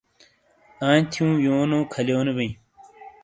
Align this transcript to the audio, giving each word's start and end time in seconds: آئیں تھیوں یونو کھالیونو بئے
آئیں 0.87 1.03
تھیوں 1.11 1.31
یونو 1.43 1.79
کھالیونو 1.91 2.31
بئے 2.37 2.49